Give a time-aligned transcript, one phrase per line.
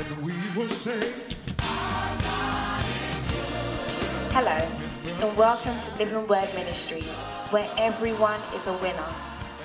[0.00, 1.12] and we will say,
[4.32, 4.66] Hello,
[5.04, 7.04] and welcome to Living Word Ministries,
[7.50, 9.14] where everyone is a winner.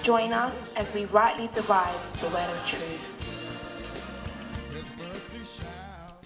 [0.04, 3.12] Join us as we rightly divide the word of truth.
[4.74, 6.20] His mercy shall.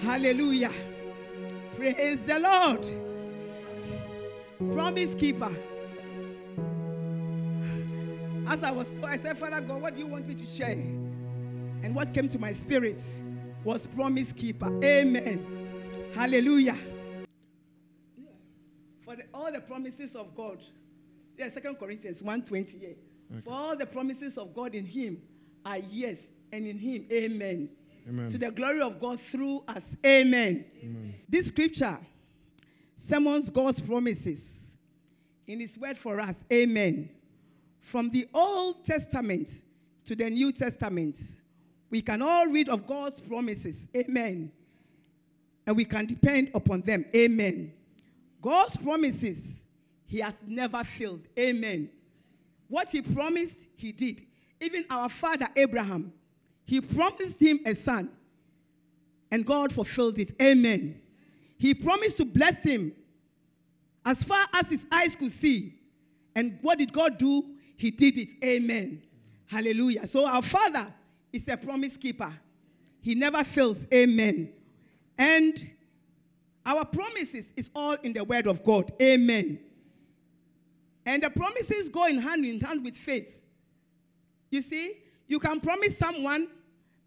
[0.00, 0.70] Hallelujah.
[1.74, 2.86] Praise the Lord.
[4.72, 5.50] Promise keeper.
[8.46, 11.05] As I was told, I said, Father God, what do you want me to share?
[11.86, 13.00] And what came to my spirit
[13.62, 14.66] was promise keeper.
[14.82, 15.46] Amen.
[16.12, 16.76] Hallelujah.
[19.04, 20.58] For the, all the promises of God.
[21.38, 22.76] Yeah, Second Corinthians 120.
[22.76, 23.40] Yeah.
[23.44, 25.22] For all the promises of God in him
[25.64, 26.18] are yes,
[26.50, 27.68] and in him, amen.
[28.08, 28.30] Amen.
[28.30, 29.96] To the glory of God through us.
[30.04, 30.64] Amen.
[31.28, 31.98] This scripture
[32.96, 34.44] summons God's promises
[35.46, 36.34] in his word for us.
[36.52, 37.10] Amen.
[37.78, 39.48] From the Old Testament
[40.04, 41.16] to the New Testament,
[41.90, 43.88] we can all read of God's promises.
[43.96, 44.50] Amen.
[45.66, 47.04] And we can depend upon them.
[47.14, 47.72] Amen.
[48.40, 49.64] God's promises,
[50.06, 51.26] he has never failed.
[51.38, 51.90] Amen.
[52.68, 54.22] What he promised, he did.
[54.60, 56.12] Even our father Abraham,
[56.64, 58.10] he promised him a son,
[59.30, 60.32] and God fulfilled it.
[60.40, 61.00] Amen.
[61.58, 62.92] He promised to bless him
[64.04, 65.74] as far as his eyes could see.
[66.34, 67.44] And what did God do?
[67.76, 68.28] He did it.
[68.44, 69.02] Amen.
[69.46, 70.06] Hallelujah.
[70.06, 70.92] So our Father
[71.32, 72.32] is a promise keeper.
[73.00, 73.86] He never fails.
[73.92, 74.52] Amen.
[75.18, 75.70] And
[76.64, 78.90] our promises is all in the word of God.
[79.00, 79.60] Amen.
[81.04, 83.40] And the promises go in hand in hand with faith.
[84.50, 84.94] You see,
[85.28, 86.48] you can promise someone,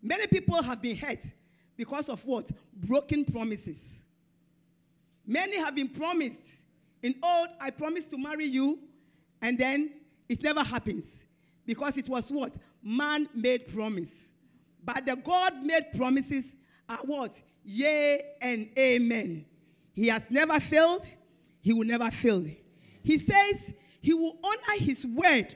[0.02, 1.25] many people have been hurt
[1.75, 2.50] because of what?
[2.73, 4.03] Broken promises.
[5.25, 6.42] Many have been promised.
[7.03, 8.80] In old, I promised to marry you,
[9.42, 9.92] and then
[10.28, 11.23] it never happens
[11.66, 12.58] because it was what?
[12.83, 14.30] Man made promise.
[14.83, 16.55] But the God made promises
[16.88, 17.39] are what?
[17.63, 19.45] Yea and amen.
[19.94, 21.07] He has never failed,
[21.61, 22.45] he will never fail.
[23.03, 25.53] He says he will honor his word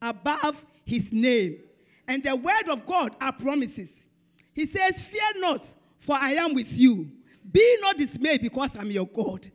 [0.00, 1.60] above his name.
[2.06, 4.04] And the word of God are promises.
[4.52, 5.66] He says, Fear not,
[5.98, 7.10] for I am with you.
[7.50, 9.50] Be not dismayed, because I'm your God.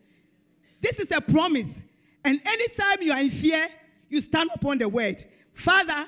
[0.82, 1.84] This is a promise.
[2.24, 3.68] And anytime you are in fear,
[4.10, 5.24] you stand upon the word.
[5.54, 6.08] Father,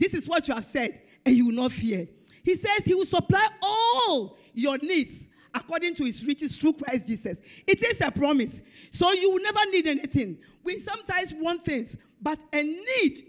[0.00, 2.08] this is what you have said, and you will not fear.
[2.42, 7.36] He says he will supply all your needs according to his riches through Christ Jesus.
[7.66, 8.62] It is a promise.
[8.90, 10.38] So you will never need anything.
[10.64, 13.26] We sometimes want things, but a need,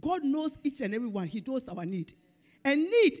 [0.00, 1.26] God knows each and every one.
[1.26, 2.12] He knows our need.
[2.64, 3.20] A need,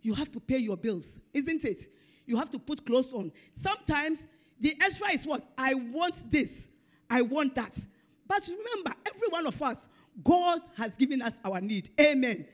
[0.00, 1.88] you have to pay your bills, isn't it?
[2.26, 3.32] You have to put clothes on.
[3.52, 4.26] Sometimes
[4.58, 5.48] the extra is what?
[5.56, 6.68] I want this.
[7.08, 7.78] I want that.
[8.26, 9.88] But remember, every one of us,
[10.22, 11.90] God has given us our need.
[12.00, 12.46] Amen.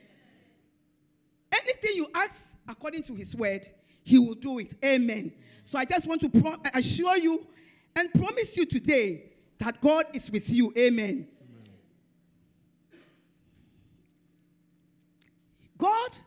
[1.51, 3.67] Anything you ask according to his word,
[4.03, 4.75] he will do it.
[4.83, 5.31] Amen.
[5.63, 7.45] So I just want to pro- assure you
[7.95, 10.73] and promise you today that God is with you.
[10.77, 11.27] Amen.
[15.77, 16.21] God's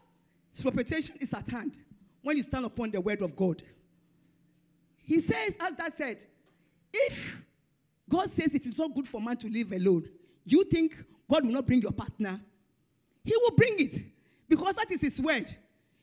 [0.65, 1.79] reputation is at hand
[2.23, 3.63] when you stand upon the word of God.
[4.97, 6.19] He says, as that said,
[6.93, 7.43] if
[8.09, 10.09] God says it is not good for man to live alone,
[10.45, 10.97] you think
[11.29, 12.41] God will not bring your partner?
[13.25, 13.95] He will bring it
[14.49, 15.55] because that is his word.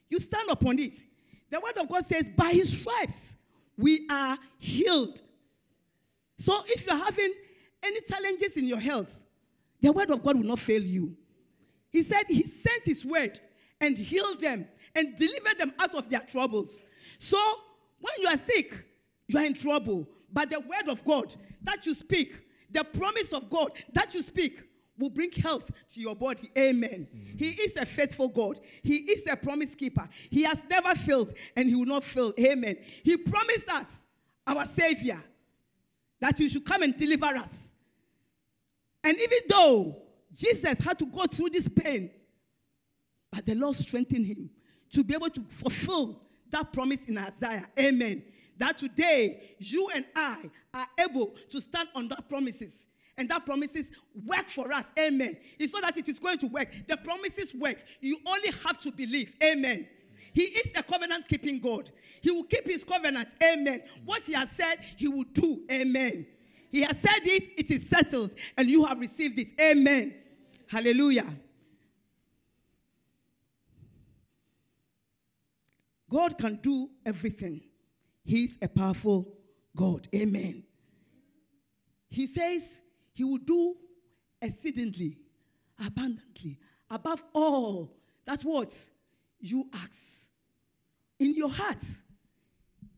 [0.10, 0.94] You stand upon it.
[1.50, 3.36] The word of God says, by his stripes
[3.78, 5.22] we are healed.
[6.38, 7.34] So if you're having
[7.84, 9.20] any challenges in your health,
[9.82, 11.16] the word of God will not fail you.
[11.90, 13.40] He said he sent his word
[13.80, 16.84] and healed them and delivered them out of their troubles.
[17.20, 17.38] So
[18.00, 18.86] when you are sick,
[19.28, 20.08] you are in trouble.
[20.32, 21.34] But the word of God
[21.64, 24.62] that you speak, the promise of God that you speak,
[24.98, 26.50] will bring health to your body.
[26.58, 27.08] Amen.
[27.14, 27.38] Mm-hmm.
[27.38, 28.60] He is a faithful God.
[28.82, 30.08] He is a promise keeper.
[30.30, 32.34] He has never failed and he will not fail.
[32.40, 32.78] Amen.
[33.04, 33.86] He promised us,
[34.48, 35.22] our Savior,
[36.20, 37.74] that he should come and deliver us.
[39.04, 39.98] And even though
[40.34, 42.10] Jesus had to go through this pain,
[43.32, 44.50] but the Lord strengthened him
[44.92, 47.68] to be able to fulfill that promise in Isaiah.
[47.78, 48.24] Amen.
[48.58, 52.88] That today you and I are able to stand on that promises.
[53.18, 53.90] And that promises
[54.26, 54.86] work for us.
[55.00, 55.38] Amen.
[55.58, 56.68] It's not that it is going to work.
[56.88, 57.84] The promises work.
[58.02, 59.36] You only have to believe.
[59.42, 59.88] Amen.
[60.34, 61.90] He is a covenant keeping God.
[62.22, 63.30] He will keep his covenant.
[63.42, 63.82] Amen.
[64.04, 65.64] What he has said, he will do.
[65.72, 66.28] Amen.
[66.70, 69.54] He has said it, it is settled, and you have received it.
[69.62, 70.14] Amen.
[70.68, 71.26] Hallelujah.
[76.10, 77.62] God can do everything.
[78.26, 79.34] He's a powerful
[79.76, 80.08] God.
[80.14, 80.64] Amen.
[82.10, 82.82] He says
[83.16, 83.76] he will do
[84.40, 85.18] exceedingly,
[85.84, 86.60] abundantly,
[86.92, 87.92] above all
[88.26, 88.72] that what
[89.40, 90.28] you ask
[91.18, 91.84] in your heart,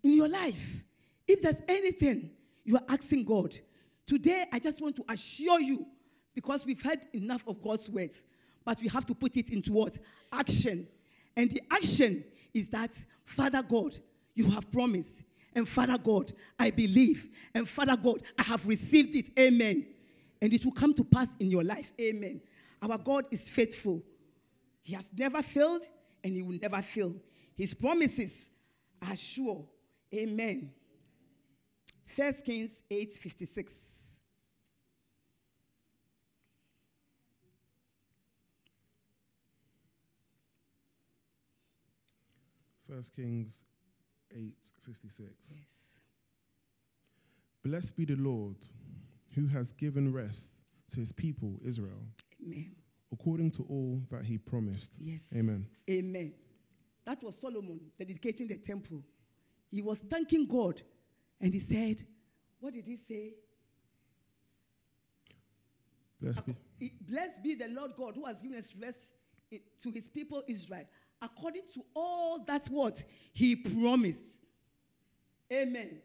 [0.04, 0.84] in your life,
[1.28, 2.32] if there's anything
[2.66, 3.56] you are asking God,
[4.06, 5.86] today I just want to assure you,
[6.34, 8.24] because we've heard enough of God's words,
[8.66, 9.98] but we have to put it into what?
[10.34, 10.88] Action.
[11.36, 12.24] And the action
[12.54, 12.92] is that,
[13.24, 13.98] Father God,
[14.34, 15.24] you have promised.
[15.54, 17.30] And Father God, I believe.
[17.54, 19.30] And Father God, I have received it.
[19.40, 19.86] Amen.
[20.42, 21.92] And it will come to pass in your life.
[22.00, 22.42] Amen.
[22.82, 24.04] Our God is faithful.
[24.84, 25.84] He has never failed
[26.24, 27.16] and he will never fail.
[27.56, 28.50] His promises
[29.02, 29.66] are sure.
[30.14, 30.72] Amen.
[32.16, 33.74] 1 Kings 8 56.
[42.88, 43.66] First Kings
[44.32, 44.54] 8
[44.86, 45.34] 56.
[45.50, 45.58] Yes.
[47.64, 48.56] Blessed be the Lord
[49.38, 50.52] who has given rest
[50.92, 52.02] to his people Israel
[52.44, 52.72] Amen.
[53.14, 54.96] according to all that he promised.
[55.00, 55.26] Yes.
[55.36, 55.68] Amen.
[55.90, 56.34] Amen.
[57.06, 59.04] That was Solomon dedicating the temple.
[59.70, 60.82] He was thanking God
[61.40, 62.04] and he said,
[62.60, 63.34] What did he say?
[66.20, 66.42] Blessed
[66.80, 66.94] be.
[67.08, 69.00] Blessed be the Lord God who has given us rest
[69.84, 70.86] to his people Israel,
[71.22, 74.42] according to all that what he promised.
[75.54, 76.00] Amen.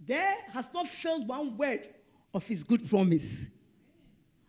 [0.00, 1.88] There has not failed one word
[2.34, 3.46] of his good promise.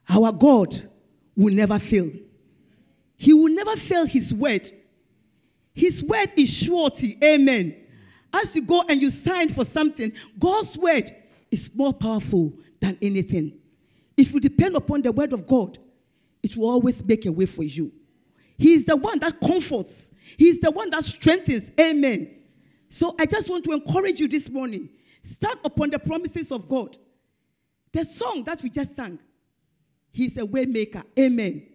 [0.09, 0.89] Our God
[1.35, 2.11] will never fail.
[3.17, 4.69] He will never fail his word.
[5.73, 7.17] His word is surety.
[7.23, 7.75] Amen.
[8.33, 11.15] As you go and you sign for something, God's word
[11.51, 13.57] is more powerful than anything.
[14.17, 15.77] If you depend upon the word of God,
[16.43, 17.91] it will always make a way for you.
[18.57, 21.71] He is the one that comforts, He is the one that strengthens.
[21.79, 22.31] Amen.
[22.89, 24.89] So I just want to encourage you this morning
[25.21, 26.97] stand upon the promises of God.
[27.95, 29.17] The song that we just sang,
[30.11, 31.01] He's a way maker.
[31.17, 31.65] Amen.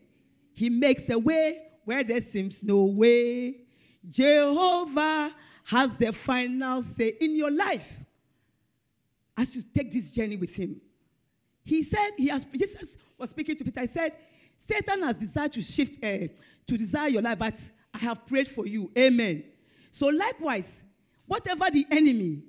[0.52, 3.62] He makes a way where there seems no way.
[4.06, 5.34] Jehovah
[5.64, 8.04] has the final say in your life
[9.34, 10.78] as you take this journey with him.
[11.64, 13.80] He said, he has, Jesus was speaking to Peter.
[13.80, 14.18] He said,
[14.58, 16.28] Satan has desired to shift, uh,
[16.66, 17.58] to desire your life, but
[17.94, 18.90] I have prayed for you.
[18.98, 19.42] Amen.
[19.90, 20.82] So, likewise,
[21.26, 22.42] whatever the enemy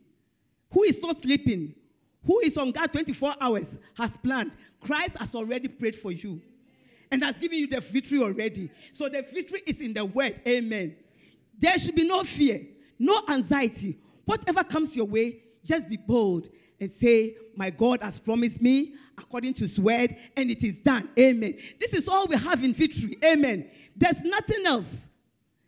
[0.72, 1.76] who is not sleeping,
[2.26, 6.42] who is on guard 24 hours, has planned, Christ has already prayed for you
[7.12, 8.70] and has given you the victory already.
[8.94, 10.42] So, the victory is in the word.
[10.48, 10.96] Amen.
[11.58, 12.62] There should be no fear,
[12.98, 13.98] no anxiety.
[14.26, 19.54] Whatever comes your way, just be bold and say, My God has promised me according
[19.56, 21.10] to his word, and it is done.
[21.18, 21.58] Amen.
[21.80, 23.18] This is all we have in victory.
[23.24, 23.70] Amen.
[23.96, 25.10] There's nothing else.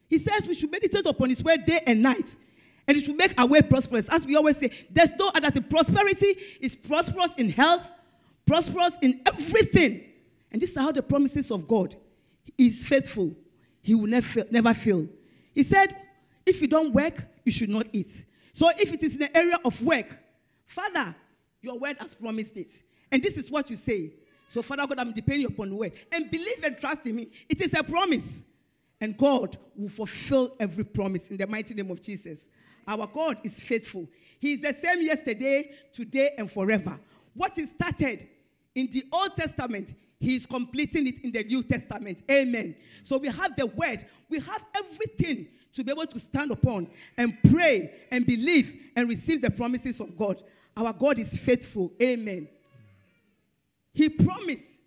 [0.10, 2.36] He says we should meditate upon his word day and night.
[2.88, 4.10] And it should make our way prosperous.
[4.10, 5.64] As we always say, there's no other thing.
[5.64, 7.90] Prosperity is prosperous in health,
[8.46, 10.04] prosperous in everything.
[10.52, 11.96] And this is how the promises of God
[12.58, 13.36] He is faithful.
[13.82, 15.08] He will never never fail.
[15.54, 15.96] He said,
[16.46, 18.26] if you don't work, you should not eat.
[18.54, 20.18] So if it is in the area of work,
[20.66, 21.16] Father,
[21.62, 22.82] your word has promised it.
[23.12, 24.14] And this is what you say.
[24.48, 25.94] So, Father God, I'm depending upon the word.
[26.12, 27.30] And believe and trust in me.
[27.50, 28.44] It is a promise.
[29.00, 32.40] And God will fulfill every promise in the mighty name of Jesus.
[32.88, 34.08] Our God is faithful.
[34.40, 37.00] He is the same yesterday, today, and forever.
[37.34, 38.28] What He started
[38.76, 42.24] in the Old Testament, He is completing it in the New Testament.
[42.30, 42.76] Amen.
[43.04, 46.88] So we have the word, we have everything to be able to stand upon
[47.18, 50.42] and pray and believe and receive the promises of God.
[50.76, 51.92] Our God is faithful.
[52.02, 52.48] Amen.
[53.94, 54.80] He promised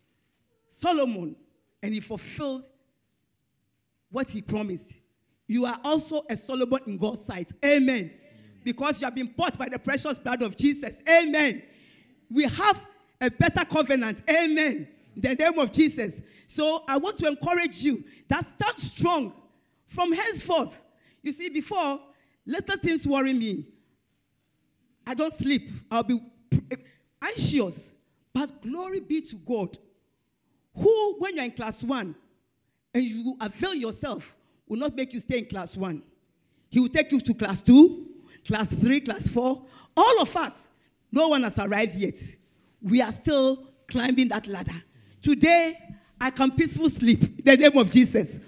[0.68, 1.36] Solomon
[1.82, 2.68] and he fulfilled
[4.10, 4.98] what he promised.
[5.46, 7.52] You are also a Solomon in God's sight.
[7.64, 8.10] Amen.
[8.64, 11.00] Because you have been bought by the precious blood of Jesus.
[11.08, 11.62] Amen.
[12.30, 12.84] We have
[13.20, 14.22] a better covenant.
[14.28, 14.88] Amen.
[15.14, 16.20] In the name of Jesus.
[16.48, 19.32] So I want to encourage you that stand strong
[19.86, 20.80] from henceforth.
[21.22, 22.00] You see, before,
[22.44, 23.66] little things worry me.
[25.06, 25.70] I don't sleep.
[25.90, 26.20] I'll be
[27.22, 27.92] anxious.
[28.32, 29.78] But glory be to God,
[30.74, 32.14] who, when you're in class one
[32.92, 34.36] and you avail yourself,
[34.68, 36.02] will not make you stay in class one.
[36.70, 38.08] He will take you to class two,
[38.46, 39.64] class three, class four.
[39.96, 40.68] All of us,
[41.12, 42.18] no one has arrived yet.
[42.82, 44.82] We are still climbing that ladder.
[45.22, 45.74] Today,
[46.20, 48.38] I can peacefully sleep in the name of Jesus.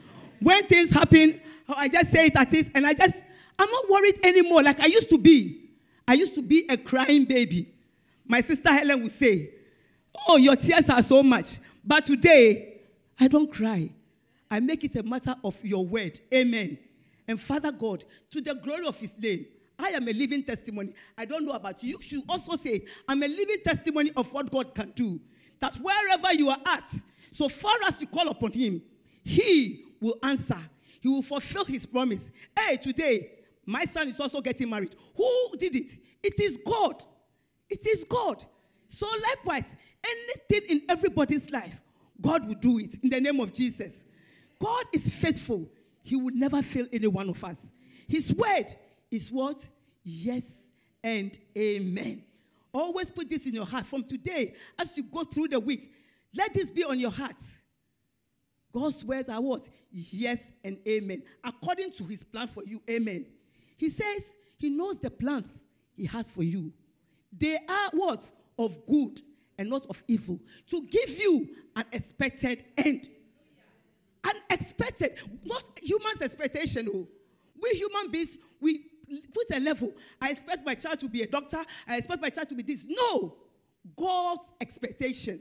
[0.40, 3.22] When things happen, I just say it at this, and I just,
[3.58, 5.70] I'm not worried anymore like I used to be.
[6.06, 7.72] I used to be a crying baby.
[8.26, 9.50] My sister Helen would say,
[10.26, 11.58] Oh, your tears are so much.
[11.84, 12.80] But today,
[13.20, 13.90] I don't cry.
[14.50, 16.18] I make it a matter of your word.
[16.32, 16.78] Amen.
[17.26, 19.46] And Father God, to the glory of his name,
[19.78, 20.94] I am a living testimony.
[21.16, 21.90] I don't know about you.
[21.90, 25.20] You should also say, I'm a living testimony of what God can do.
[25.60, 26.92] That wherever you are at,
[27.32, 28.82] so far as you call upon him,
[29.22, 30.58] he will answer.
[31.00, 32.30] He will fulfill his promise.
[32.56, 33.30] Hey, today,
[33.68, 34.96] My son is also getting married.
[35.14, 35.98] Who did it?
[36.22, 37.04] It is God.
[37.68, 38.42] It is God.
[38.88, 41.78] So, likewise, anything in everybody's life,
[42.18, 44.04] God will do it in the name of Jesus.
[44.58, 45.68] God is faithful.
[46.02, 47.66] He will never fail any one of us.
[48.06, 48.66] His word
[49.10, 49.68] is what?
[50.02, 50.44] Yes
[51.02, 52.24] and amen.
[52.72, 53.86] Always put this in your heart.
[53.86, 55.92] From today, as you go through the week,
[56.34, 57.36] let this be on your heart.
[58.72, 59.68] God's words are what?
[59.90, 61.22] Yes and amen.
[61.42, 63.26] According to his plan for you, amen.
[63.76, 65.46] He says he knows the plans
[65.96, 66.72] he has for you.
[67.36, 68.30] They are what?
[68.58, 69.20] Of good
[69.58, 70.40] and not of evil.
[70.70, 73.08] To give you an expected end.
[74.50, 76.88] Unexpected, not human's expectation.
[76.92, 77.06] Oh.
[77.60, 78.80] We human beings, we
[79.32, 79.92] put a level.
[80.20, 81.58] I expect my child to be a doctor.
[81.86, 82.84] I expect my child to be this.
[82.86, 83.36] No,
[83.96, 85.40] God's expectation.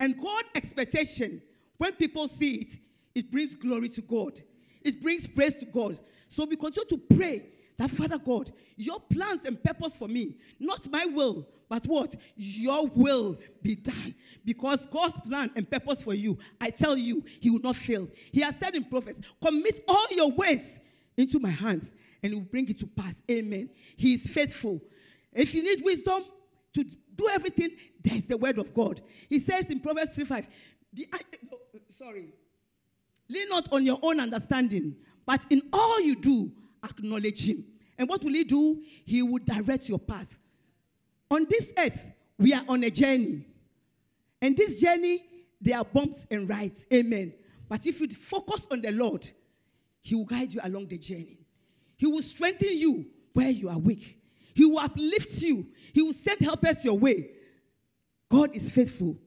[0.00, 1.42] And God's expectation,
[1.76, 2.72] when people see it,
[3.14, 4.40] it brings glory to God.
[4.82, 5.98] It brings praise to God.
[6.28, 7.46] So we continue to pray
[7.78, 12.14] that, Father God, your plans and purpose for me, not my will, but what?
[12.36, 14.14] Your will be done.
[14.44, 18.08] Because God's plan and purpose for you, I tell you, He will not fail.
[18.32, 20.80] He has said in prophets, commit all your ways
[21.16, 23.22] into my hands and He will bring it to pass.
[23.30, 23.68] Amen.
[23.96, 24.80] He is faithful.
[25.32, 26.24] If you need wisdom
[26.74, 27.70] to do everything,
[28.00, 29.00] there's the word of God.
[29.28, 30.48] He says in Proverbs 3 5,
[30.94, 31.06] the,
[31.98, 32.32] sorry,
[33.28, 34.96] lean not on your own understanding,
[35.26, 36.50] but in all you do,
[36.82, 37.64] acknowledge Him.
[37.98, 38.82] And what will He do?
[39.04, 40.38] He will direct your path.
[41.30, 42.08] On this earth,
[42.38, 43.44] we are on a journey.
[44.40, 45.24] And this journey,
[45.60, 46.86] there are bumps and rides.
[46.92, 47.34] Amen.
[47.68, 49.28] But if you focus on the Lord,
[50.00, 51.40] He will guide you along the journey.
[51.96, 54.20] He will strengthen you where you are weak.
[54.54, 55.66] He will uplift you.
[55.92, 57.30] He will send helpers your way.
[58.28, 59.18] God is faithful.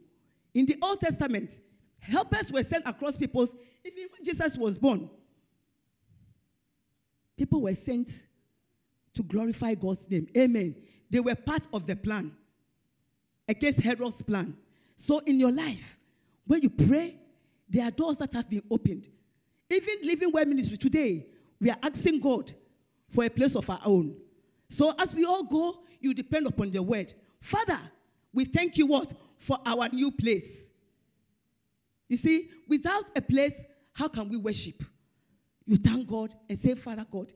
[0.54, 1.60] In the Old Testament,
[2.00, 3.54] helpers were sent across people's,
[3.86, 5.10] even when Jesus was born,
[7.38, 8.10] people were sent
[9.14, 10.28] to glorify God's name.
[10.38, 10.76] Amen.
[11.12, 12.32] They were part of the plan
[13.48, 14.56] against Herod's plan.
[14.96, 16.00] So in your life,
[16.48, 17.20] when you pray,
[17.70, 19.10] there are doors that have been opened.
[19.70, 21.28] Even Living Word Ministry today,
[21.60, 22.54] we are asking God
[23.10, 24.16] for a place of our own.
[24.70, 27.14] So as we all go, you depend upon the word.
[27.42, 27.80] Father,
[28.34, 29.12] we thank you what?
[29.38, 30.68] For our new place.
[32.08, 34.82] You see, without a place, how can we worship?
[35.66, 37.34] You thank God and say, Father God,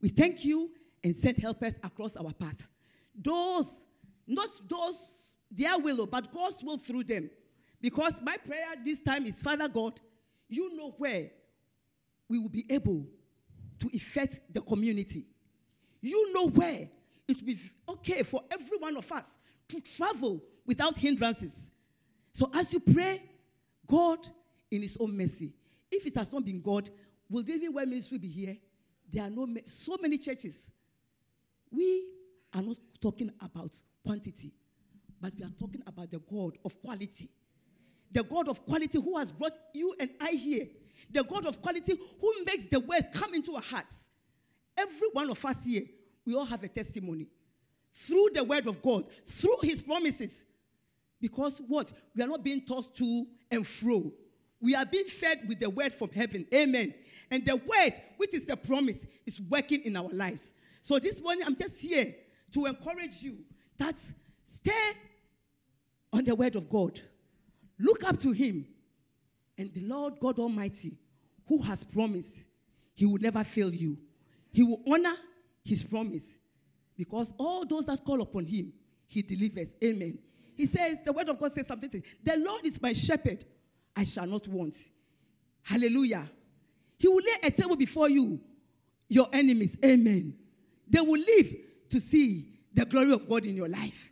[0.00, 0.70] we thank you
[1.02, 2.68] and send helpers across our path.
[3.14, 3.86] Those,
[4.26, 4.96] not those,
[5.50, 7.30] their will, oh, but God's will through them.
[7.80, 10.00] Because my prayer this time is, Father God,
[10.48, 11.30] you know where
[12.28, 13.06] we will be able
[13.78, 15.26] to affect the community.
[16.00, 16.88] You know where
[17.28, 19.24] it will be okay for every one of us
[19.68, 21.70] to travel without hindrances.
[22.32, 23.22] So as you pray,
[23.86, 24.26] God,
[24.70, 25.52] in His own mercy,
[25.90, 26.90] if it has not been God,
[27.28, 28.56] will Living Word Ministry be here?
[29.10, 30.56] There are no so many churches.
[31.70, 32.10] We
[32.54, 34.52] are not talking about quantity,
[35.20, 37.28] but we are talking about the God of quality.
[38.12, 40.66] The God of quality who has brought you and I here.
[41.10, 43.94] The God of quality who makes the word come into our hearts.
[44.76, 45.82] Every one of us here,
[46.24, 47.26] we all have a testimony.
[47.92, 50.44] Through the word of God, through his promises.
[51.20, 51.92] Because what?
[52.14, 54.12] We are not being tossed to and fro.
[54.60, 56.46] We are being fed with the word from heaven.
[56.52, 56.94] Amen.
[57.30, 60.54] And the word, which is the promise, is working in our lives.
[60.82, 62.14] So this morning, I'm just here
[62.54, 63.38] to encourage you
[63.78, 63.96] that
[64.54, 64.92] stay
[66.12, 67.00] on the word of God.
[67.78, 68.66] Look up to him.
[69.58, 70.96] And the Lord God Almighty,
[71.46, 72.46] who has promised,
[72.94, 73.98] he will never fail you.
[74.52, 75.14] He will honor
[75.64, 76.38] his promise.
[76.96, 78.72] Because all those that call upon him,
[79.06, 79.74] he delivers.
[79.82, 80.18] Amen.
[80.56, 82.02] He says, the word of God says something.
[82.22, 83.44] The Lord is my shepherd,
[83.96, 84.76] I shall not want.
[85.62, 86.30] Hallelujah.
[86.98, 88.40] He will lay a table before you,
[89.08, 89.76] your enemies.
[89.84, 90.36] Amen.
[90.88, 91.54] They will live
[91.94, 94.10] to see the glory of God in your life.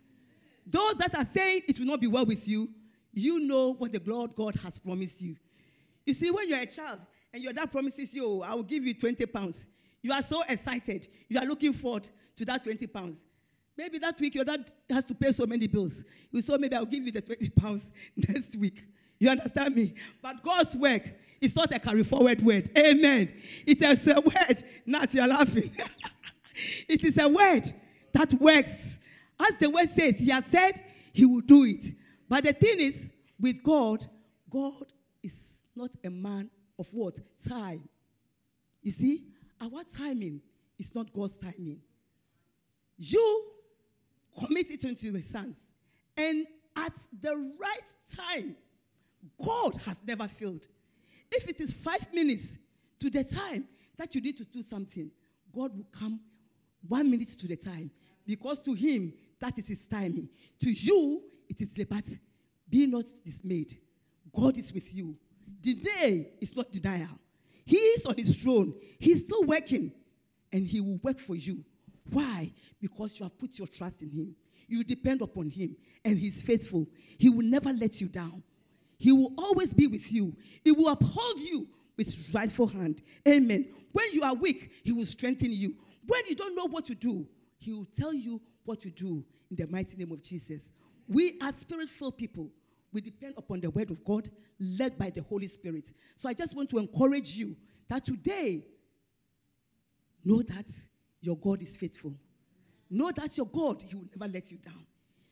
[0.65, 2.69] Those that are saying it will not be well with you,
[3.11, 5.35] you know what the Lord God has promised you.
[6.05, 7.01] You see, when you're a child
[7.33, 9.65] and your dad promises you, oh, I will give you 20 pounds,
[10.01, 11.09] you are so excited.
[11.27, 13.25] You are looking forward to that 20 pounds.
[13.75, 16.05] Maybe that week your dad has to pay so many bills.
[16.31, 18.81] You saw maybe I'll give you the 20 pounds next week.
[19.19, 19.93] You understand me?
[20.21, 21.03] But God's work
[21.41, 22.69] is not a carry forward word.
[22.77, 23.33] Amen.
[23.67, 24.63] It is a word.
[24.85, 25.69] Not you're laughing.
[26.87, 27.73] it is a word
[28.13, 28.99] that works.
[29.39, 30.81] As the word says, He has said
[31.11, 31.83] He will do it.
[32.29, 34.05] But the thing is, with God,
[34.49, 34.85] God
[35.21, 35.33] is
[35.75, 37.19] not a man of what?
[37.47, 37.87] Time.
[38.81, 39.25] You see,
[39.61, 40.41] our timing
[40.77, 41.79] is not God's timing.
[42.97, 43.45] You
[44.39, 45.57] commit it into His hands.
[46.15, 46.45] And
[46.75, 48.55] at the right time,
[49.43, 50.67] God has never failed.
[51.31, 52.45] If it is five minutes
[52.99, 53.65] to the time
[53.97, 55.09] that you need to do something,
[55.53, 56.19] God will come
[56.87, 57.91] one minute to the time.
[58.25, 60.29] Because to him, that is his timing.
[60.61, 62.19] To you, it is liberty.
[62.69, 63.77] Be not dismayed.
[64.33, 65.17] God is with you.
[65.61, 67.19] Delay is not denial.
[67.65, 68.73] He is on his throne.
[68.99, 69.91] He's still working.
[70.51, 71.63] And he will work for you.
[72.11, 72.51] Why?
[72.81, 74.35] Because you have put your trust in him.
[74.67, 75.75] You depend upon him.
[76.03, 76.87] And he's faithful.
[77.17, 78.43] He will never let you down.
[78.97, 80.35] He will always be with you.
[80.63, 83.01] He will uphold you with his rightful hand.
[83.27, 83.67] Amen.
[83.91, 85.75] When you are weak, he will strengthen you.
[86.05, 89.55] When you don't know what to do, he will tell you what to do in
[89.57, 90.71] the mighty name of Jesus.
[91.07, 92.49] We are spirit filled people.
[92.91, 94.29] We depend upon the word of God
[94.59, 95.91] led by the Holy Spirit.
[96.17, 97.55] So I just want to encourage you
[97.89, 98.63] that today,
[100.23, 100.65] know that
[101.21, 102.13] your God is faithful.
[102.89, 104.85] Know that your God, He will never let you down.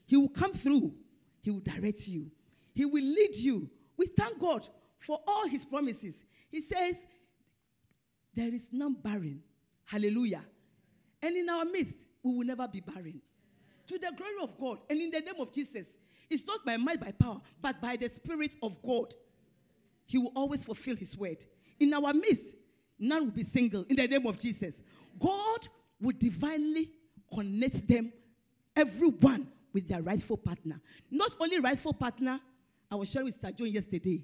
[0.06, 0.94] He will come through,
[1.42, 2.32] He will direct you,
[2.74, 3.70] He will lead you.
[3.98, 6.26] We thank God for all His promises.
[6.50, 6.96] He says,
[8.34, 9.42] There is none barren.
[9.86, 10.44] Hallelujah.
[11.22, 13.22] And in our midst, we will never be barren.
[13.88, 15.88] To the glory of God and in the name of Jesus,
[16.30, 19.14] it's not by might, by power, but by the Spirit of God.
[20.06, 21.44] He will always fulfill His word.
[21.80, 22.56] In our midst,
[22.98, 24.82] none will be single in the name of Jesus.
[25.20, 25.68] God
[26.00, 26.90] will divinely
[27.34, 28.12] connect them,
[28.76, 30.82] everyone, with their rightful partner.
[31.10, 32.40] Not only rightful partner,
[32.90, 34.24] I was sharing with Sir John yesterday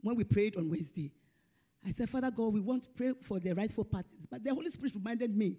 [0.00, 1.12] when we prayed on Wednesday.
[1.86, 4.26] I said, Father God, we want to pray for the rightful partners.
[4.30, 5.56] But the Holy Spirit reminded me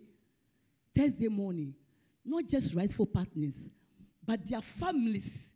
[0.99, 1.73] Thursday morning,
[2.25, 3.69] not just rightful partners,
[4.25, 5.53] but their families.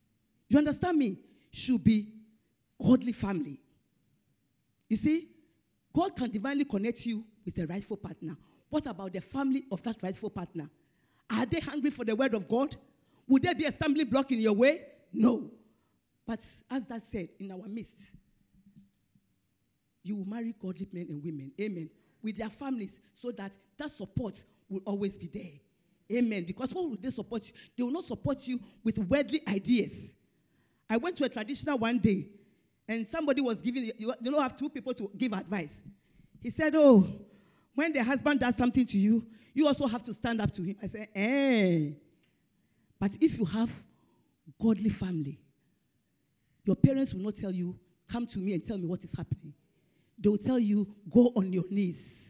[0.48, 1.18] You understand me?
[1.52, 2.08] Should be
[2.82, 3.60] godly family.
[4.88, 5.28] You see,
[5.94, 8.38] God can divinely connect you with a rightful partner.
[8.70, 10.70] What about the family of that rightful partner?
[11.30, 12.78] Are they hungry for the word of God?
[13.28, 14.86] Would there be a stumbling block in your way?
[15.12, 15.52] No.
[16.26, 16.40] But
[16.72, 18.00] as that said, in our midst,
[20.04, 21.52] you will marry godly men and women.
[21.60, 21.90] Amen.
[22.22, 24.42] With their families so that that support
[24.74, 26.18] will always be there.
[26.20, 26.44] Amen.
[26.46, 27.54] Because what will they support you?
[27.78, 30.14] They will not support you with worldly ideas.
[30.90, 32.28] I went to a traditional one day
[32.88, 35.82] and somebody was giving, you, you don't have two people to give advice.
[36.42, 37.08] He said, Oh,
[37.74, 40.76] when the husband does something to you, you also have to stand up to him.
[40.84, 41.92] I said, Eh.
[43.00, 43.72] But if you have
[44.62, 45.40] godly family,
[46.66, 49.54] your parents will not tell you, Come to me and tell me what is happening.
[50.20, 52.23] They will tell you, Go on your knees.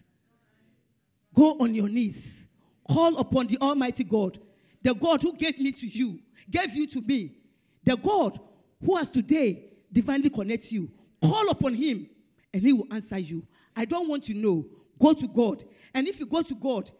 [1.33, 2.47] Go on your knees.
[2.87, 4.37] Call upon the Almighty God,
[4.81, 6.19] the God who gave me to you,
[6.49, 7.37] gave you to me,
[7.83, 8.39] the God
[8.85, 10.91] who has today divinely connects you.
[11.21, 12.09] Call upon Him
[12.53, 13.47] and He will answer you.
[13.75, 14.65] I don't want to know.
[14.99, 15.63] Go to God.
[15.93, 16.91] And if you go to God,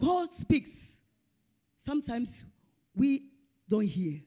[0.00, 0.98] God speaks.
[1.78, 2.44] Sometimes
[2.94, 3.24] we
[3.68, 4.20] don't hear.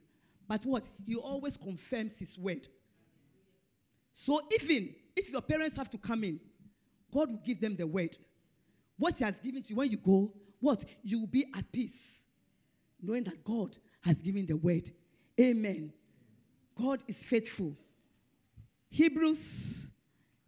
[0.47, 0.89] But what?
[1.06, 2.67] He always confirms His word.
[4.13, 6.39] So even if your parents have to come in,
[7.13, 8.17] God will give them the word.
[8.97, 10.83] What He has given to you when you go, what?
[11.03, 12.23] You will be at peace,
[13.01, 14.91] knowing that God has given the word.
[15.39, 15.93] Amen.
[16.75, 17.75] God is faithful.
[18.89, 19.89] Hebrews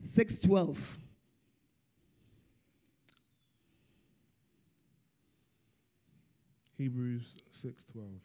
[0.01, 0.97] 6:12.
[6.77, 8.21] Hebrews 6:12.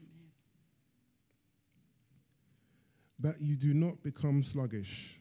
[3.19, 5.19] That you do not become sluggish,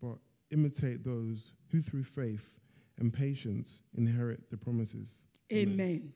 [0.00, 0.18] but
[0.50, 2.58] imitate those who through faith
[2.98, 5.18] and patience inherit the promises.
[5.52, 6.12] Amen.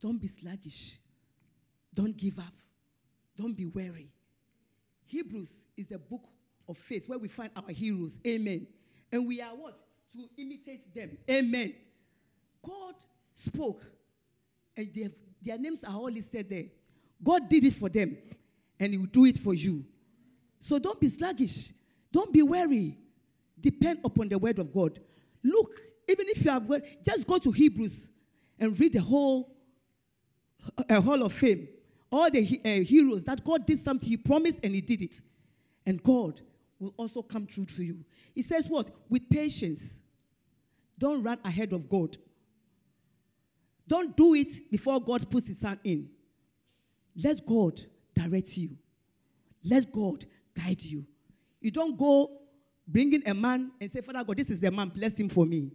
[0.00, 0.98] Don't be sluggish.
[1.92, 2.52] Don't give up.
[3.36, 4.12] Don't be weary.
[5.06, 6.26] Hebrews is the book
[6.68, 8.18] of faith where we find our heroes.
[8.26, 8.66] Amen.
[9.10, 9.78] And we are what?
[10.12, 11.16] To imitate them.
[11.28, 11.74] Amen.
[12.64, 12.94] God
[13.34, 13.84] spoke,
[14.76, 16.64] and have, their names are all listed there.
[17.22, 18.16] God did it for them,
[18.78, 19.84] and He will do it for you.
[20.60, 21.72] So don't be sluggish.
[22.12, 22.96] Don't be weary.
[23.64, 24.98] Depend upon the word of God.
[25.42, 26.68] Look, even if you have
[27.02, 28.10] just go to Hebrews
[28.58, 29.56] and read the whole
[30.90, 31.66] uh, Hall of Fame.
[32.12, 35.18] All the uh, heroes that God did something, He promised and He did it.
[35.86, 36.42] And God
[36.78, 38.04] will also come true to you.
[38.34, 38.88] He says, What?
[39.08, 39.94] With patience.
[40.98, 42.18] Don't run ahead of God.
[43.88, 46.10] Don't do it before God puts His hand in.
[47.16, 47.80] Let God
[48.14, 48.76] direct you.
[49.64, 51.06] Let God guide you.
[51.62, 52.42] You don't go
[52.86, 55.70] bringing a man and say, Father God, this is the man, bless him for me.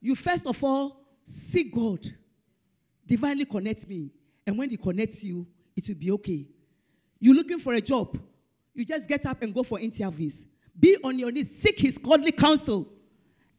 [0.00, 2.00] You first of all seek God,
[3.06, 4.10] divinely connect me.
[4.46, 6.46] And when He connects you, it will be okay.
[7.18, 8.18] You're looking for a job,
[8.74, 10.46] you just get up and go for interviews.
[10.78, 12.88] Be on your knees, seek His godly counsel.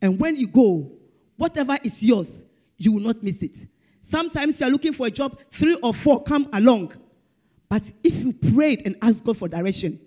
[0.02, 0.92] And when you go,
[1.38, 2.44] whatever is yours,
[2.78, 3.68] you will not miss it.
[4.02, 6.94] Sometimes you're looking for a job, three or four come along.
[7.70, 10.00] But if you prayed and asked God for direction,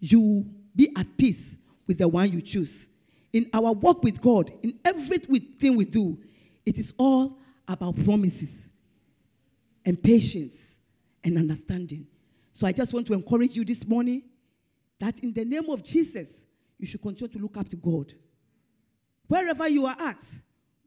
[0.00, 2.88] you be at peace with the one you choose.
[3.36, 6.18] in our walk with God, in everything we do,
[6.64, 8.70] it is all about promises
[9.84, 10.78] and patience
[11.22, 12.06] and understanding.
[12.54, 14.22] So I just want to encourage you this morning
[14.98, 16.46] that in the name of Jesus,
[16.78, 18.14] you should continue to look up to God.
[19.28, 20.24] Wherever you are at,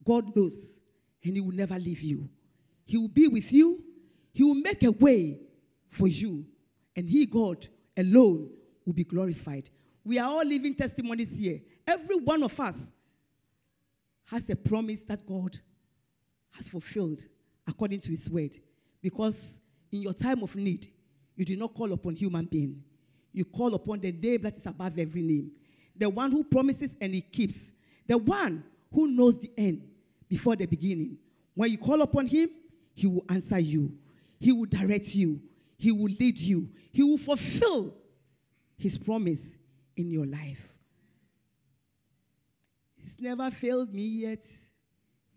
[0.03, 0.79] God knows,
[1.23, 2.27] and He will never leave you.
[2.85, 3.83] He will be with you,
[4.33, 5.39] He will make a way
[5.87, 6.45] for you,
[6.95, 8.49] and He, God, alone
[8.85, 9.69] will be glorified.
[10.03, 11.59] We are all living testimonies here.
[11.85, 12.75] Every one of us
[14.25, 15.57] has a promise that God
[16.51, 17.23] has fulfilled
[17.67, 18.57] according to His word.
[19.01, 19.59] Because
[19.91, 20.87] in your time of need,
[21.35, 22.83] you do not call upon human being.
[23.31, 25.51] You call upon the name that is above every name.
[25.95, 27.71] The one who promises and he keeps.
[28.07, 29.87] The one who knows the end
[30.27, 31.17] before the beginning.
[31.53, 32.49] When you call upon him,
[32.93, 33.97] he will answer you.
[34.39, 35.41] He will direct you.
[35.77, 36.69] He will lead you.
[36.91, 37.93] He will fulfill
[38.77, 39.55] his promise
[39.99, 40.73] in your life.
[42.97, 44.45] It's never failed me yet.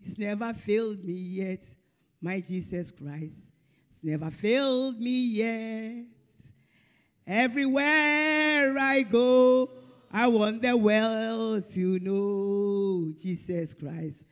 [0.05, 1.65] It's never failed me yet.
[2.21, 3.35] My Jesus Christ.
[3.91, 6.05] It's never failed me yet.
[7.27, 9.69] Everywhere I go,
[10.13, 14.25] I want the world to know Jesus Christ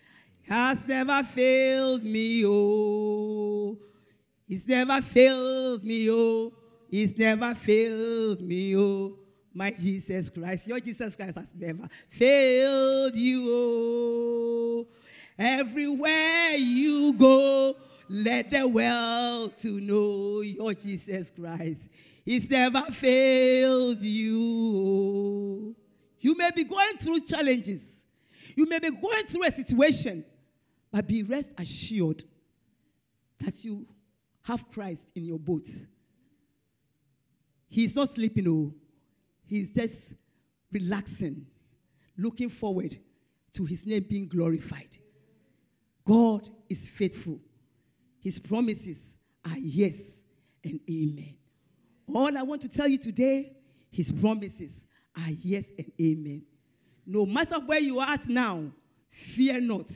[0.49, 3.79] has never failed me, oh.
[4.49, 6.53] It's never failed me, oh.
[6.91, 9.20] It's never failed me, oh.
[9.53, 10.67] My Jesus Christ.
[10.67, 14.87] Your Jesus Christ has never failed you, oh.
[15.39, 17.77] Everywhere you go,
[18.09, 21.89] let the world to know your Jesus Christ.
[22.25, 24.41] He's never failed you.
[24.77, 25.77] Oh.
[26.21, 27.83] You may be going through challenges.
[28.55, 30.25] You may be going through a situation,
[30.93, 32.23] but be rest assured
[33.39, 33.87] that you
[34.43, 35.67] have Christ in your boat.
[37.69, 38.75] He's not sleeping, oh.
[39.51, 40.13] He's just
[40.71, 41.45] relaxing,
[42.17, 42.97] looking forward
[43.55, 44.97] to his name being glorified.
[46.05, 47.41] God is faithful.
[48.21, 50.21] His promises are yes
[50.63, 51.35] and amen.
[52.07, 53.53] All I want to tell you today,
[53.91, 54.87] his promises
[55.17, 56.45] are yes and amen.
[57.05, 58.63] No matter where you are at now,
[59.11, 59.91] fear not.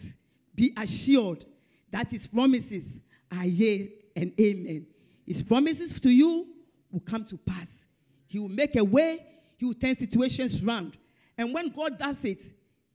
[0.52, 1.44] Be assured
[1.92, 2.98] that his promises
[3.30, 3.86] are yes
[4.16, 4.88] and amen.
[5.24, 6.48] His promises to you
[6.90, 7.86] will come to pass.
[8.26, 9.24] He will make a way,
[9.56, 10.96] he will turn situations round.
[11.36, 12.42] And when God does it,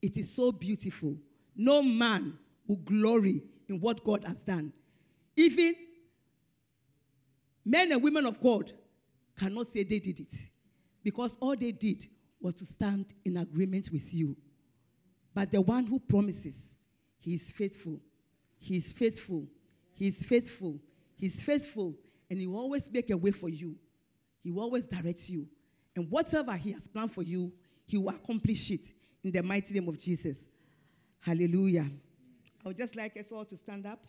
[0.02, 1.18] it is so beautiful.
[1.56, 4.72] No man will glory in what God has done.
[5.36, 5.76] Even
[7.66, 8.72] men and women of God
[9.38, 10.34] cannot say they did it
[11.04, 12.06] because all they did
[12.42, 14.36] was to stand in agreement with you.
[15.34, 16.58] But the one who promises,
[17.20, 18.00] he is faithful.
[18.58, 19.48] He is faithful.
[19.94, 20.80] He is faithful.
[21.16, 21.96] He is faithful.
[22.30, 23.76] And he will always make a way for you.
[24.44, 25.48] He will always direct you.
[26.00, 27.52] And whatever he has planned for you,
[27.86, 28.88] he will accomplish it
[29.22, 30.48] in the mighty name of Jesus.
[31.20, 31.92] Hallelujah.
[32.64, 34.00] I would just like us all to stand up.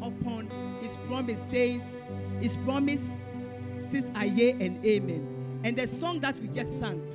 [0.00, 0.48] Upon
[0.80, 1.82] his promise says,
[2.40, 3.02] his promise
[3.90, 5.60] says, Aye and Amen.
[5.64, 7.06] And the song that we just sang,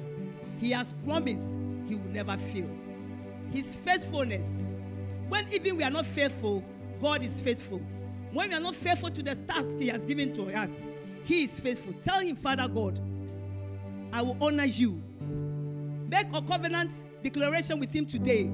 [0.59, 1.41] he has promised
[1.87, 2.69] he will never fail.
[3.49, 4.45] His faithfulness,
[5.27, 6.63] when even we are not faithful,
[7.01, 7.81] God is faithful.
[8.31, 10.69] When we are not faithful to the task he has given to us,
[11.23, 11.93] he is faithful.
[12.03, 12.99] Tell him, Father God,
[14.11, 15.01] I will honor you.
[16.09, 16.91] Make a covenant
[17.23, 18.49] declaration with him today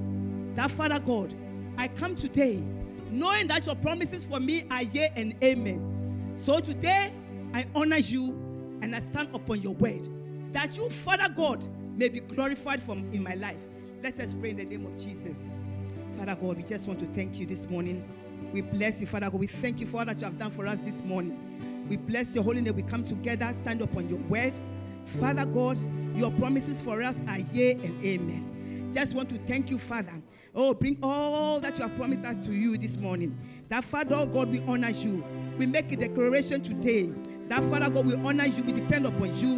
[0.56, 1.34] that, Father God,
[1.78, 2.64] I come today
[3.12, 6.36] knowing that your promises for me are yea and amen.
[6.38, 7.12] So today,
[7.54, 8.30] I honor you
[8.82, 10.08] and I stand upon your word.
[10.54, 11.66] That you, Father God,
[11.98, 13.66] may be glorified from in my life.
[14.04, 15.38] Let us pray in the name of Jesus.
[16.18, 18.04] Father God, we just want to thank you this morning.
[18.54, 19.40] We bless you, Father God.
[19.40, 21.86] We thank you for all that you have done for us this morning.
[21.90, 22.76] We bless your holy name.
[22.76, 24.54] We come together, stand upon your word.
[25.20, 25.78] Father God,
[26.16, 28.92] your promises for us are yea and amen.
[28.94, 30.14] Just want to thank you, Father.
[30.56, 33.38] Oh, bring all that you have promised us to you this morning.
[33.70, 35.24] That Father God, we honor you.
[35.58, 37.12] We make a declaration today.
[37.50, 38.64] That Father God, we honor you.
[38.64, 39.58] We depend upon you.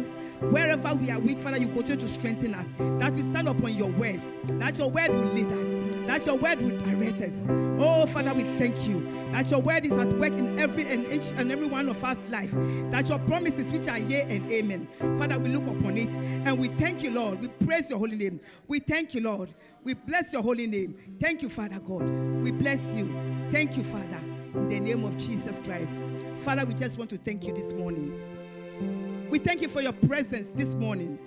[0.50, 2.66] Wherever we are weak, Father, you continue to strengthen us.
[3.00, 4.20] That we stand upon your word.
[4.60, 5.97] That your word will lead us.
[6.08, 7.42] That your word will direct us.
[7.78, 9.06] Oh, Father, we thank you.
[9.32, 12.16] That your word is at work in every and each and every one of us
[12.30, 12.50] life.
[12.90, 14.88] That your promises, which are yea and amen.
[15.18, 17.42] Father, we look upon it and we thank you, Lord.
[17.42, 18.40] We praise your holy name.
[18.68, 19.52] We thank you, Lord.
[19.84, 20.96] We bless your holy name.
[21.20, 22.08] Thank you, Father God.
[22.42, 23.14] We bless you.
[23.50, 24.18] Thank you, Father.
[24.54, 25.94] In the name of Jesus Christ.
[26.38, 29.28] Father, we just want to thank you this morning.
[29.28, 31.18] We thank you for your presence this morning.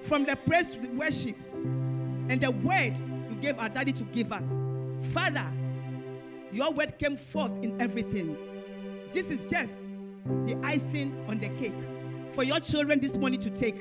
[0.00, 2.98] From the praise worship and the word
[3.36, 4.44] gave our daddy to give us.
[5.12, 5.46] Father,
[6.52, 8.36] your word came forth in everything.
[9.12, 9.72] This is just
[10.44, 11.74] the icing on the cake.
[12.36, 13.76] for your children this morning to take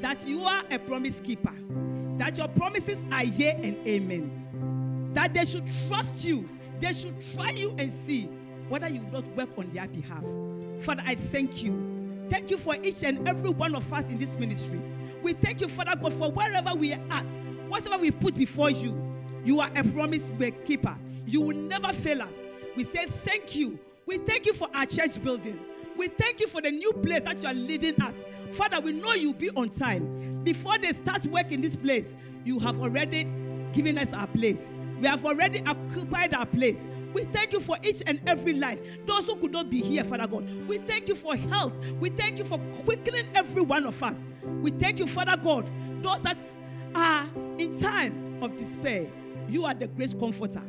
[0.00, 1.52] that you are a promise keeper,
[2.18, 7.50] that your promises are yea and amen, that they should trust you, they should try
[7.50, 8.26] you and see
[8.68, 10.22] whether you will not work on their behalf.
[10.80, 12.26] Father, I thank you.
[12.28, 14.80] Thank you for each and every one of us in this ministry.
[15.20, 17.26] We thank you, Father God, for wherever we are at,
[17.68, 18.96] whatever we put before you,
[19.44, 20.30] you are a promise
[20.64, 20.96] keeper.
[21.26, 22.32] You will never fail us.
[22.76, 23.78] We say thank you.
[24.06, 25.58] We thank you for our church building.
[25.96, 28.14] We thank you for the new place that you are leading us.
[28.50, 30.42] Father, we know you'll be on time.
[30.44, 33.24] Before they start work in this place, you have already
[33.72, 34.70] given us our place.
[35.00, 36.86] We have already occupied our place.
[37.12, 38.80] We thank you for each and every life.
[39.06, 40.46] Those who could not be here, Father God.
[40.68, 41.72] We thank you for health.
[41.98, 44.16] We thank you for quickening every one of us.
[44.60, 45.68] We thank you, Father God.
[46.02, 46.38] Those that
[46.94, 47.26] are
[47.58, 49.06] in time of despair,
[49.48, 50.62] you are the great comforter.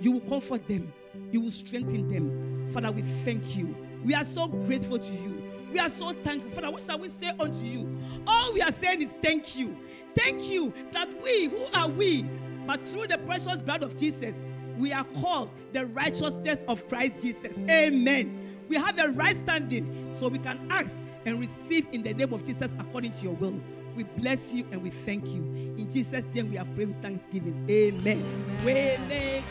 [0.00, 0.92] You will comfort them.
[1.30, 2.68] You will strengthen them.
[2.70, 3.74] Father, we thank you.
[4.04, 5.42] We are so grateful to you.
[5.72, 6.50] We are so thankful.
[6.50, 7.98] Father, what shall we say unto you?
[8.26, 9.76] All we are saying is thank you.
[10.14, 12.24] Thank you that we, who are we,
[12.66, 14.34] but through the precious blood of Jesus,
[14.76, 17.56] we are called the righteousness of Christ Jesus.
[17.70, 18.56] Amen.
[18.68, 20.90] We have a right standing so we can ask
[21.24, 23.60] and receive in the name of Jesus according to your will.
[23.94, 25.42] We bless you and we thank you.
[25.76, 27.66] In Jesus' name we have prayed with thanksgiving.
[27.68, 28.24] Amen.
[28.66, 29.42] Amen.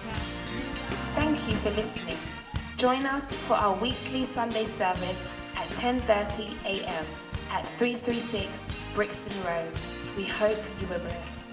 [1.13, 2.17] Thank you for listening.
[2.77, 5.23] Join us for our weekly Sunday service
[5.55, 7.05] at 10:30 a.m.
[7.51, 9.73] at 336 Brixton Road.
[10.17, 11.45] We hope you were blessed.